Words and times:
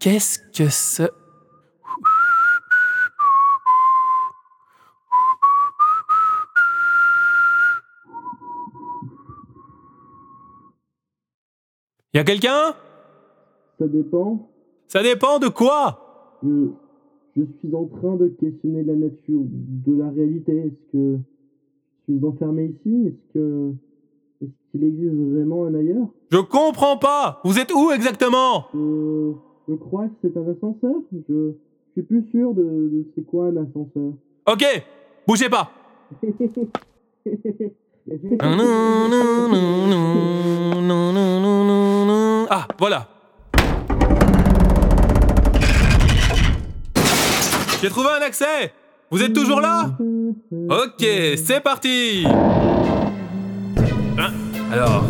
qu'est-ce 0.00 0.38
que 0.52 0.68
ce... 0.68 1.02
Y 12.12 12.18
a 12.18 12.24
quelqu'un? 12.24 12.74
Ça 13.78 13.86
dépend. 13.86 14.50
Ça 14.88 15.02
dépend 15.02 15.38
de 15.38 15.46
quoi? 15.48 16.38
Je, 16.42 16.70
je 17.36 17.42
suis 17.58 17.74
en 17.74 17.86
train 17.86 18.16
de 18.16 18.28
questionner 18.28 18.82
la 18.82 18.94
nature 18.94 19.42
de 19.44 19.96
la 19.96 20.10
réalité. 20.10 20.56
Est-ce 20.58 20.92
que 20.92 21.18
je 22.08 22.14
suis 22.14 22.24
enfermé 22.24 22.66
ici? 22.66 23.06
Est-ce 23.06 23.32
que 23.34 23.74
est-ce 24.42 24.50
qu'il 24.72 24.84
existe 24.84 25.14
vraiment 25.14 25.66
un 25.66 25.74
ailleurs? 25.74 26.06
Je 26.30 26.38
comprends 26.38 26.96
pas. 26.96 27.40
Vous 27.44 27.58
êtes 27.58 27.72
où 27.72 27.90
exactement? 27.90 28.66
Euh, 28.74 29.32
je 29.68 29.74
crois 29.74 30.06
que 30.06 30.12
c'est 30.22 30.36
un 30.36 30.42
ascenseur. 30.50 30.94
Je, 31.12 31.18
je 31.28 31.92
suis 31.92 32.02
plus 32.02 32.24
sûr 32.30 32.54
de, 32.54 32.62
de 32.62 33.06
c'est 33.14 33.22
quoi 33.26 33.46
un 33.46 33.56
ascenseur. 33.56 34.12
Ok, 34.46 34.64
bougez 35.26 35.48
pas. 35.48 35.70
Ah, 42.52 42.66
voilà. 42.78 43.06
J'ai 47.80 47.88
trouvé 47.88 48.08
un 48.20 48.22
accès. 48.26 48.72
Vous 49.10 49.22
êtes 49.22 49.32
toujours 49.32 49.60
là? 49.60 49.96
Ok, 50.68 51.00
c'est 51.36 51.60
parti 51.62 52.24
Alors, 54.70 55.04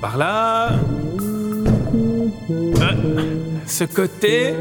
par 0.00 0.18
là... 0.18 0.72
Hein, 2.80 2.96
Ce 3.66 3.84
côté... 3.84 4.54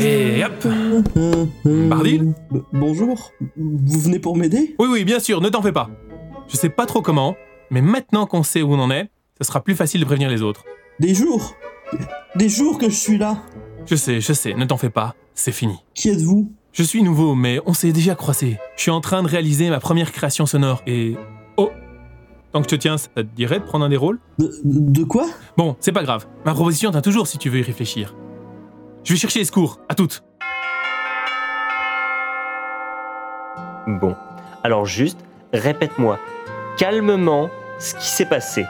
Et 0.00 0.44
hop 0.44 0.66
Bardil 1.64 2.34
bonjour. 2.72 3.32
Vous 3.56 4.00
venez 4.00 4.18
pour 4.18 4.36
m'aider? 4.36 4.74
Oui, 4.78 4.88
oui, 4.90 5.04
bien 5.04 5.20
sûr, 5.20 5.40
ne 5.40 5.48
t'en 5.48 5.62
fais 5.62 5.72
pas. 5.72 5.88
Je 6.48 6.56
sais 6.56 6.68
pas 6.68 6.86
trop 6.86 7.02
comment, 7.02 7.36
mais 7.70 7.80
maintenant 7.80 8.26
qu'on 8.26 8.42
sait 8.42 8.62
où 8.62 8.74
on 8.74 8.78
en 8.80 8.90
est, 8.90 9.08
ce 9.40 9.46
sera 9.46 9.62
plus 9.62 9.76
facile 9.76 10.00
de 10.00 10.06
prévenir 10.06 10.28
les 10.28 10.42
autres. 10.42 10.64
Des 10.98 11.14
jours. 11.14 11.54
Des 12.34 12.48
jours 12.48 12.78
que 12.78 12.90
je 12.90 12.96
suis 12.96 13.16
là. 13.16 13.42
Je 13.86 13.94
sais, 13.94 14.20
je 14.20 14.32
sais, 14.32 14.54
ne 14.54 14.64
t'en 14.64 14.76
fais 14.76 14.90
pas, 14.90 15.14
c'est 15.34 15.52
fini. 15.52 15.76
Qui 15.94 16.10
êtes-vous? 16.10 16.52
Je 16.72 16.82
suis 16.84 17.02
nouveau, 17.02 17.34
mais 17.34 17.60
on 17.66 17.72
s'est 17.72 17.92
déjà 17.92 18.14
croisé. 18.14 18.58
Je 18.76 18.82
suis 18.82 18.90
en 18.90 19.00
train 19.00 19.22
de 19.22 19.28
réaliser 19.28 19.70
ma 19.70 19.80
première 19.80 20.12
création 20.12 20.46
sonore 20.46 20.82
et... 20.86 21.16
Oh 21.56 21.70
Tant 22.52 22.60
que 22.62 22.70
je 22.70 22.76
te 22.76 22.80
tiens, 22.80 22.96
ça 22.96 23.08
te 23.16 23.20
dirait 23.22 23.58
de 23.58 23.64
prendre 23.64 23.84
un 23.84 23.88
des 23.88 23.96
rôles? 23.96 24.18
De, 24.38 24.50
de 24.64 25.04
quoi? 25.04 25.26
Bon, 25.56 25.76
c'est 25.80 25.92
pas 25.92 26.02
grave. 26.04 26.26
Ma 26.44 26.52
proposition 26.52 26.90
tient 26.92 27.02
toujours 27.02 27.26
si 27.26 27.38
tu 27.38 27.48
veux 27.50 27.58
y 27.58 27.62
réfléchir. 27.62 28.14
Je 29.04 29.12
vais 29.12 29.18
chercher 29.18 29.40
les 29.40 29.44
secours, 29.44 29.80
à 29.88 29.94
toutes. 29.94 30.22
Bon. 33.86 34.14
Alors 34.62 34.84
juste, 34.84 35.18
répète-moi 35.52 36.18
calmement 36.76 37.50
ce 37.78 37.94
qui 37.94 38.06
s'est 38.06 38.26
passé. 38.26 38.64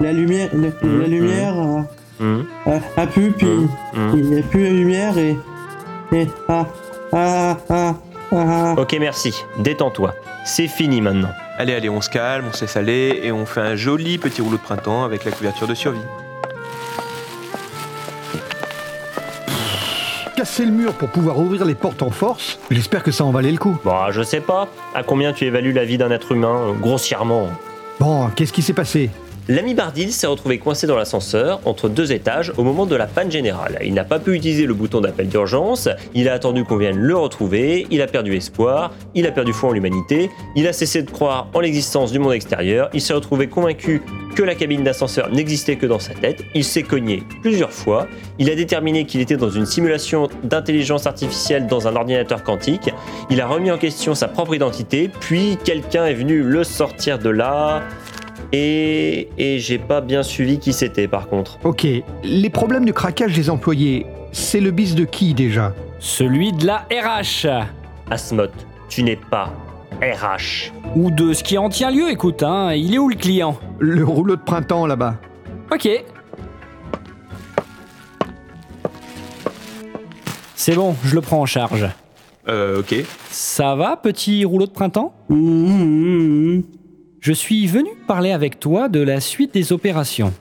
La 0.00 0.12
lumière, 0.12 0.50
la, 0.52 0.68
Mhm, 0.68 1.00
la 1.00 1.06
lumière 1.06 1.54
a, 1.58 1.86
Hmm, 2.18 2.44
a, 2.66 3.00
a 3.02 3.06
pu, 3.06 3.30
puis 3.30 3.46
hmm. 3.46 3.68
il 4.14 4.30
n'y 4.30 4.38
a 4.38 4.42
plus 4.42 4.62
la 4.64 4.70
lumière 4.70 5.18
et. 5.18 5.36
et 6.12 6.26
ah. 6.48 6.66
Ok, 8.76 8.96
merci. 8.98 9.34
Détends-toi. 9.58 10.14
C'est 10.44 10.68
fini 10.68 11.00
maintenant. 11.00 11.30
Allez, 11.58 11.74
allez, 11.74 11.88
on 11.88 12.00
se 12.00 12.10
calme, 12.10 12.46
on 12.50 12.52
se 12.52 12.62
laisse 12.62 12.76
aller 12.76 13.20
et 13.22 13.32
on 13.32 13.46
fait 13.46 13.60
un 13.60 13.76
joli 13.76 14.18
petit 14.18 14.42
rouleau 14.42 14.58
de 14.58 14.62
printemps 14.62 15.04
avec 15.04 15.24
la 15.24 15.30
couverture 15.30 15.66
de 15.66 15.74
survie. 15.74 15.98
Casser 20.36 20.66
le 20.66 20.72
mur 20.72 20.92
pour 20.92 21.08
pouvoir 21.08 21.38
ouvrir 21.38 21.64
les 21.64 21.74
portes 21.74 22.02
en 22.02 22.10
force, 22.10 22.58
j'espère 22.70 23.02
que 23.02 23.10
ça 23.10 23.24
en 23.24 23.30
valait 23.30 23.52
le 23.52 23.56
coup. 23.56 23.78
Bon, 23.84 24.10
je 24.10 24.22
sais 24.22 24.40
pas. 24.40 24.68
À 24.94 25.02
combien 25.02 25.32
tu 25.32 25.46
évalues 25.46 25.72
la 25.72 25.86
vie 25.86 25.96
d'un 25.96 26.10
être 26.10 26.32
humain, 26.32 26.68
euh, 26.68 26.72
grossièrement? 26.72 27.48
Bon, 27.98 28.28
qu'est-ce 28.28 28.52
qui 28.52 28.60
s'est 28.60 28.74
passé? 28.74 29.08
L'ami 29.48 29.74
Bardil 29.74 30.12
s'est 30.12 30.26
retrouvé 30.26 30.58
coincé 30.58 30.88
dans 30.88 30.96
l'ascenseur 30.96 31.60
entre 31.66 31.88
deux 31.88 32.10
étages 32.10 32.52
au 32.56 32.64
moment 32.64 32.84
de 32.84 32.96
la 32.96 33.06
panne 33.06 33.30
générale. 33.30 33.78
Il 33.84 33.94
n'a 33.94 34.02
pas 34.02 34.18
pu 34.18 34.34
utiliser 34.34 34.66
le 34.66 34.74
bouton 34.74 35.00
d'appel 35.00 35.28
d'urgence, 35.28 35.88
il 36.14 36.28
a 36.28 36.32
attendu 36.32 36.64
qu'on 36.64 36.76
vienne 36.76 36.96
le 36.96 37.16
retrouver, 37.16 37.86
il 37.92 38.02
a 38.02 38.08
perdu 38.08 38.34
espoir, 38.34 38.92
il 39.14 39.24
a 39.24 39.30
perdu 39.30 39.52
foi 39.52 39.70
en 39.70 39.72
l'humanité, 39.72 40.30
il 40.56 40.66
a 40.66 40.72
cessé 40.72 41.04
de 41.04 41.10
croire 41.12 41.46
en 41.54 41.60
l'existence 41.60 42.10
du 42.10 42.18
monde 42.18 42.32
extérieur, 42.32 42.90
il 42.92 43.00
s'est 43.00 43.12
retrouvé 43.12 43.46
convaincu 43.46 44.02
que 44.34 44.42
la 44.42 44.56
cabine 44.56 44.82
d'ascenseur 44.82 45.30
n'existait 45.30 45.76
que 45.76 45.86
dans 45.86 46.00
sa 46.00 46.12
tête, 46.12 46.42
il 46.56 46.64
s'est 46.64 46.82
cogné 46.82 47.22
plusieurs 47.40 47.72
fois, 47.72 48.08
il 48.40 48.50
a 48.50 48.56
déterminé 48.56 49.06
qu'il 49.06 49.20
était 49.20 49.36
dans 49.36 49.50
une 49.50 49.64
simulation 49.64 50.28
d'intelligence 50.42 51.06
artificielle 51.06 51.68
dans 51.68 51.86
un 51.86 51.94
ordinateur 51.94 52.42
quantique, 52.42 52.90
il 53.30 53.40
a 53.40 53.46
remis 53.46 53.70
en 53.70 53.78
question 53.78 54.16
sa 54.16 54.26
propre 54.26 54.56
identité, 54.56 55.08
puis 55.20 55.56
quelqu'un 55.62 56.06
est 56.06 56.14
venu 56.14 56.42
le 56.42 56.64
sortir 56.64 57.20
de 57.20 57.30
là... 57.30 57.84
Et, 58.52 59.28
et 59.38 59.58
j'ai 59.58 59.78
pas 59.78 60.00
bien 60.00 60.22
suivi 60.22 60.58
qui 60.58 60.72
c'était 60.72 61.08
par 61.08 61.28
contre. 61.28 61.58
Ok, 61.64 61.86
les 62.24 62.50
problèmes 62.50 62.84
de 62.84 62.92
craquage 62.92 63.34
des 63.34 63.50
employés, 63.50 64.06
c'est 64.32 64.60
le 64.60 64.70
bis 64.70 64.94
de 64.94 65.04
qui 65.04 65.34
déjà? 65.34 65.74
Celui 65.98 66.52
de 66.52 66.66
la 66.66 66.86
RH. 66.90 67.48
Asmod, 68.10 68.50
tu 68.88 69.02
n'es 69.02 69.16
pas 69.16 69.52
RH. 70.00 70.72
Ou 70.94 71.10
de 71.10 71.32
ce 71.32 71.42
qui 71.42 71.58
en 71.58 71.68
tient 71.68 71.90
lieu, 71.90 72.10
écoute, 72.10 72.42
hein. 72.42 72.72
Il 72.72 72.94
est 72.94 72.98
où 72.98 73.08
le 73.08 73.16
client? 73.16 73.58
Le 73.78 74.04
rouleau 74.04 74.36
de 74.36 74.42
printemps 74.42 74.86
là-bas. 74.86 75.16
Ok. 75.72 75.88
C'est 80.54 80.74
bon, 80.74 80.94
je 81.04 81.14
le 81.14 81.20
prends 81.20 81.40
en 81.40 81.46
charge. 81.46 81.88
Euh, 82.48 82.80
ok. 82.80 82.94
Ça 83.30 83.74
va, 83.74 83.96
petit 83.96 84.44
rouleau 84.44 84.66
de 84.66 84.72
printemps? 84.72 85.14
Mhm, 85.28 86.62
Je 87.20 87.32
suis 87.32 87.66
venu 87.66 87.90
parler 88.06 88.32
avec 88.32 88.60
toi 88.60 88.88
de 88.88 89.00
la 89.00 89.20
suite 89.20 89.54
des 89.54 89.72
opérations. 89.72 90.32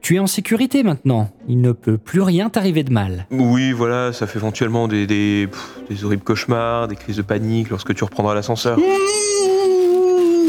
Tu 0.00 0.16
es 0.16 0.18
en 0.18 0.26
sécurité 0.26 0.82
maintenant. 0.82 1.30
Il 1.48 1.60
ne 1.60 1.70
peut 1.72 1.96
plus 1.96 2.20
rien 2.20 2.50
t'arriver 2.50 2.82
de 2.82 2.92
mal. 2.92 3.26
Oui, 3.30 3.70
voilà, 3.70 4.12
ça 4.12 4.26
fait 4.26 4.38
éventuellement 4.38 4.88
des, 4.88 5.06
des, 5.06 5.48
pff, 5.50 5.80
des 5.88 6.04
horribles 6.04 6.24
cauchemars, 6.24 6.88
des 6.88 6.96
crises 6.96 7.16
de 7.16 7.22
panique 7.22 7.70
lorsque 7.70 7.94
tu 7.94 8.02
reprendras 8.02 8.34
l'ascenseur. 8.34 8.78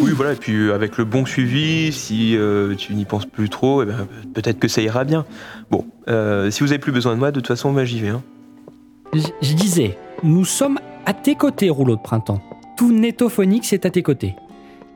Oui, 0.02 0.12
voilà, 0.16 0.34
et 0.34 0.36
puis 0.36 0.54
euh, 0.54 0.74
avec 0.74 0.98
le 0.98 1.06
bon 1.06 1.26
suivi, 1.26 1.94
si 1.94 2.36
euh, 2.36 2.74
tu 2.76 2.96
n'y 2.96 3.06
penses 3.06 3.28
plus 3.28 3.48
trop, 3.50 3.84
eh 3.84 3.86
ben, 3.86 4.08
peut-être 4.34 4.58
que 4.60 4.68
ça 4.68 4.82
ira 4.82 5.04
bien. 5.04 5.24
Bon, 5.70 5.86
euh, 6.10 6.50
si 6.50 6.62
vous 6.62 6.72
avez 6.72 6.80
plus 6.80 6.92
besoin 6.92 7.14
de 7.14 7.20
moi, 7.20 7.30
de 7.32 7.40
toute 7.40 7.48
façon, 7.48 7.72
moi 7.72 7.86
j'y 7.86 8.00
vais. 8.02 8.10
Hein. 8.10 8.24
Je, 9.14 9.22
je 9.42 9.54
disais, 9.54 9.98
nous 10.24 10.46
sommes 10.46 10.80
à 11.06 11.14
tes 11.14 11.36
côtés, 11.36 11.70
rouleau 11.70 11.96
de 11.96 12.02
printemps. 12.02 12.42
Tout 12.76 12.92
Netophonix 12.92 13.72
est 13.72 13.86
à 13.86 13.92
tes 13.92 14.02
côtés. 14.02 14.34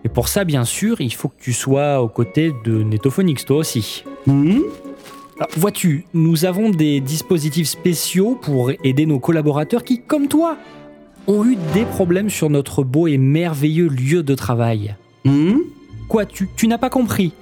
Et 0.04 0.10
pour 0.10 0.28
ça, 0.28 0.44
bien 0.44 0.64
sûr, 0.66 1.02
il 1.02 1.14
faut 1.14 1.28
que 1.28 1.40
tu 1.40 1.54
sois 1.54 2.02
aux 2.02 2.08
côtés 2.08 2.54
de 2.64 2.84
Netophonix, 2.84 3.44
toi 3.46 3.58
aussi. 3.58 4.04
Alors, 4.28 5.50
Vois-tu, 5.58 6.06
nous 6.14 6.46
avons 6.46 6.70
des 6.70 7.00
dispositifs 7.00 7.68
spéciaux 7.68 8.36
pour 8.42 8.72
aider 8.84 9.06
nos 9.06 9.20
collaborateurs 9.20 9.84
qui, 9.84 10.02
comme 10.02 10.28
toi, 10.28 10.58
ont 11.28 11.44
eu 11.46 11.58
des 11.74 11.84
problèmes 11.86 12.30
sur 12.30 12.50
notre 12.50 12.84
beau 12.84 13.08
et 13.08 13.18
merveilleux 13.18 13.88
lieu 13.88 14.24
de 14.24 14.36
travail. 14.36 14.96
Mhm. 15.26 15.62
Quoi, 16.08 16.26
tu, 16.26 16.48
tu 16.56 16.68
n'as 16.68 16.78
pas 16.78 16.90
compris? 16.90 17.34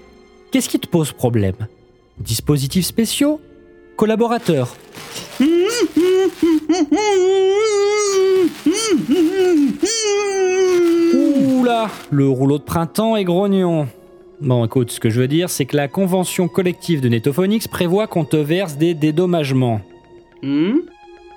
Qu'est-ce 0.51 0.69
qui 0.69 0.79
te 0.79 0.87
pose 0.87 1.11
problème? 1.11 1.55
Dispositifs 2.19 2.85
spéciaux? 2.85 3.39
Collaborateurs? 3.95 4.75
Oula, 5.39 5.45
le 12.11 12.27
rouleau 12.27 12.57
de 12.57 12.63
printemps 12.63 13.15
est 13.15 13.23
grognon. 13.23 13.87
Bon, 14.41 14.65
écoute, 14.65 14.91
ce 14.91 14.99
que 14.99 15.09
je 15.09 15.21
veux 15.21 15.27
dire, 15.27 15.49
c'est 15.49 15.65
que 15.65 15.77
la 15.77 15.87
convention 15.87 16.47
collective 16.47 17.01
de 17.01 17.09
Netophonix 17.09 17.67
prévoit 17.67 18.07
qu'on 18.07 18.25
te 18.25 18.35
verse 18.35 18.77
des 18.77 18.93
dédommagements. 18.93 19.81
Mhm. 20.43 20.81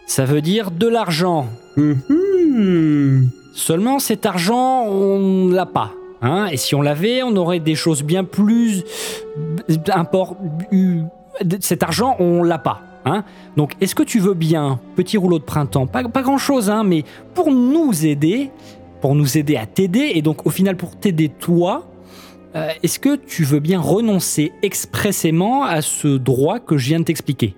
Ça 0.07 0.25
veut 0.25 0.41
dire 0.41 0.71
de 0.71 0.89
l'argent. 0.89 1.47
Mhm. 1.77 3.31
Seulement, 3.55 3.99
cet 3.99 4.27
argent, 4.27 4.87
on 4.87 5.49
l'a 5.49 5.67
pas. 5.67 5.93
Hein 6.21 6.47
et 6.51 6.57
si 6.57 6.75
on 6.75 6.83
l'avait, 6.83 7.23
on 7.23 7.37
aurait 7.37 7.61
des 7.61 7.75
choses 7.75 8.03
bien 8.03 8.25
plus 8.25 8.85
import... 9.93 10.37
Cet 11.61 11.85
argent, 11.85 12.17
on 12.19 12.43
l'a 12.43 12.59
pas. 12.59 12.83
Hein 13.05 13.23
Donc, 13.57 13.73
est-ce 13.81 13.95
que 13.95 14.03
tu 14.03 14.19
veux 14.19 14.35
bien, 14.35 14.81
petit 14.97 15.17
rouleau 15.17 15.39
de 15.39 15.45
printemps, 15.45 15.87
pas, 15.87 16.03
pas 16.05 16.23
grand-chose, 16.23 16.69
hein, 16.69 16.83
mais 16.83 17.05
pour 17.35 17.53
nous 17.53 18.05
aider, 18.05 18.51
pour 19.01 19.15
nous 19.15 19.39
aider 19.39 19.57
à 19.57 19.67
t'aider, 19.67 20.13
et 20.15 20.23
donc 20.23 20.47
au 20.47 20.51
final 20.51 20.77
pour 20.77 20.97
t'aider 20.97 21.29
toi, 21.29 21.89
euh, 22.57 22.69
est-ce 22.83 22.99
que 22.99 23.17
tu 23.17 23.45
veux 23.45 23.61
bien 23.61 23.81
renoncer 23.81 24.53
expressément 24.63 25.65
à 25.65 25.83
ce 25.83 26.09
droit 26.17 26.61
que 26.61 26.77
je 26.79 26.89
viens 26.89 27.01
de 27.01 27.05
t'expliquer? 27.05 27.55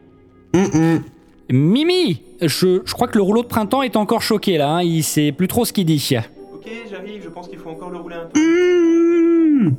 Mimi, 1.52 2.22
je, 2.40 2.80
je 2.84 2.94
crois 2.94 3.08
que 3.08 3.16
le 3.18 3.22
rouleau 3.22 3.42
de 3.42 3.48
printemps 3.48 3.82
est 3.82 3.96
encore 3.96 4.22
choqué 4.22 4.56
là, 4.56 4.76
hein, 4.76 4.82
il 4.82 5.02
sait 5.02 5.32
plus 5.32 5.48
trop 5.48 5.64
ce 5.64 5.72
qu'il 5.72 5.86
dit. 5.86 6.16
Ok, 6.54 6.68
j'arrive, 6.90 7.22
je 7.24 7.28
pense 7.28 7.48
qu'il 7.48 7.58
faut 7.58 7.70
encore 7.70 7.90
le 7.90 7.98
rouler 7.98 8.16
un 8.16 8.26
peu. 8.32 8.40
Mhm. 8.40 9.74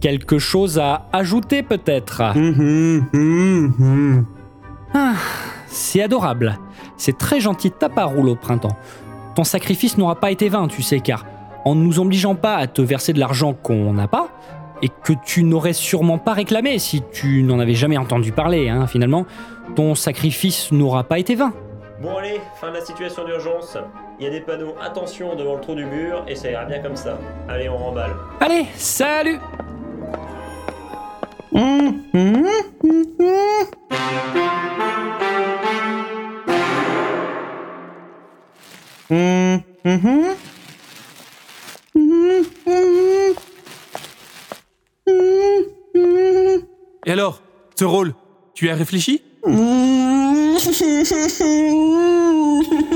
quelque 0.00 0.38
chose 0.38 0.78
à 0.78 1.08
ajouter 1.12 1.62
peut-être? 1.62 2.22
Mhm, 2.36 3.06
mhm, 3.12 3.74
mhm. 3.78 4.24
C'est 5.66 6.02
adorable. 6.02 6.58
C'est 6.96 7.18
très 7.18 7.40
gentil 7.40 7.70
de 7.70 7.74
ta 7.74 7.88
part, 7.88 8.10
Rouleau 8.10 8.36
Printemps. 8.36 8.76
Ton 9.34 9.44
sacrifice 9.44 9.98
n'aura 9.98 10.16
pas 10.16 10.30
été 10.30 10.48
vain, 10.48 10.68
tu 10.68 10.82
sais, 10.82 11.00
car 11.00 11.24
en 11.64 11.74
ne 11.74 11.82
nous 11.82 11.98
obligeant 11.98 12.34
pas 12.34 12.56
à 12.56 12.66
te 12.66 12.82
verser 12.82 13.12
de 13.12 13.18
l'argent 13.20 13.54
qu'on 13.54 13.92
n'a 13.94 14.06
pas, 14.06 14.28
et 14.82 14.88
que 14.88 15.12
tu 15.24 15.44
n'aurais 15.44 15.72
sûrement 15.72 16.18
pas 16.18 16.32
réclamé 16.34 16.78
si 16.78 17.02
tu 17.12 17.42
n'en 17.42 17.58
avais 17.58 17.74
jamais 17.74 17.96
entendu 17.96 18.32
parler, 18.32 18.68
hein, 18.68 18.86
finalement, 18.86 19.24
ton 19.76 19.94
sacrifice 19.94 20.70
n'aura 20.72 21.04
pas 21.04 21.18
été 21.18 21.34
vain. 21.34 21.52
Bon 22.02 22.16
allez, 22.18 22.40
fin 22.60 22.68
de 22.70 22.74
la 22.74 22.84
situation 22.84 23.24
d'urgence. 23.24 23.78
Il 24.18 24.24
y 24.24 24.28
a 24.28 24.30
des 24.30 24.40
panneaux 24.40 24.74
attention 24.82 25.34
devant 25.36 25.54
le 25.54 25.60
trou 25.60 25.74
du 25.74 25.86
mur 25.86 26.24
et 26.28 26.34
ça 26.34 26.50
ira 26.50 26.64
bien 26.64 26.80
comme 26.80 26.96
ça. 26.96 27.18
Allez, 27.48 27.68
on 27.68 27.76
remballe. 27.78 28.14
Allez, 28.40 28.66
salut 28.76 29.38
Mhm, 31.52 32.02
Et 39.10 39.58
alors, 47.06 47.42
ce 47.78 47.84
rôle, 47.84 48.14
tu 48.54 48.66
y 48.66 48.70
as 48.70 48.74
réfléchi? 48.74 49.22